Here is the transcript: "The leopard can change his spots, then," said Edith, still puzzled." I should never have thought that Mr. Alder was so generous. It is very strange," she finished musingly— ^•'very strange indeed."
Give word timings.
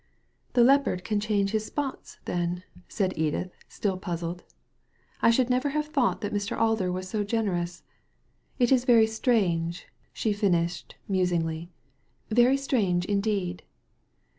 "The 0.53 0.63
leopard 0.63 1.03
can 1.03 1.19
change 1.19 1.51
his 1.51 1.67
spots, 1.67 2.17
then," 2.25 2.63
said 2.87 3.13
Edith, 3.15 3.53
still 3.69 3.97
puzzled." 3.99 4.43
I 5.21 5.29
should 5.29 5.47
never 5.47 5.69
have 5.69 5.85
thought 5.85 6.21
that 6.21 6.33
Mr. 6.33 6.57
Alder 6.57 6.91
was 6.91 7.07
so 7.07 7.23
generous. 7.23 7.83
It 8.57 8.71
is 8.71 8.83
very 8.83 9.05
strange," 9.05 9.85
she 10.11 10.33
finished 10.33 10.95
musingly— 11.07 11.69
^•'very 12.31 12.57
strange 12.57 13.05
indeed." 13.05 13.61